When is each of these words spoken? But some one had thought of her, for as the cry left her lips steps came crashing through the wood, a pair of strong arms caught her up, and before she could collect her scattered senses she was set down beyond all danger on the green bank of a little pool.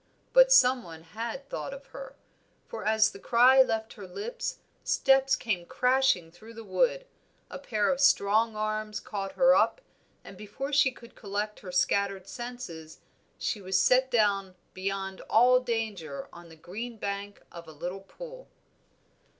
But 0.33 0.51
some 0.51 0.81
one 0.81 1.03
had 1.03 1.47
thought 1.47 1.75
of 1.75 1.85
her, 1.89 2.15
for 2.65 2.83
as 2.87 3.11
the 3.11 3.19
cry 3.19 3.61
left 3.61 3.93
her 3.93 4.07
lips 4.07 4.57
steps 4.83 5.35
came 5.35 5.63
crashing 5.63 6.31
through 6.31 6.55
the 6.55 6.63
wood, 6.63 7.05
a 7.51 7.59
pair 7.59 7.87
of 7.91 8.01
strong 8.01 8.55
arms 8.55 8.99
caught 8.99 9.33
her 9.33 9.53
up, 9.53 9.79
and 10.23 10.35
before 10.37 10.73
she 10.73 10.91
could 10.91 11.13
collect 11.13 11.59
her 11.59 11.71
scattered 11.71 12.27
senses 12.27 13.01
she 13.37 13.61
was 13.61 13.79
set 13.79 14.09
down 14.09 14.55
beyond 14.73 15.21
all 15.29 15.59
danger 15.59 16.27
on 16.33 16.49
the 16.49 16.55
green 16.55 16.97
bank 16.97 17.43
of 17.51 17.67
a 17.67 17.71
little 17.71 18.01
pool. 18.01 18.47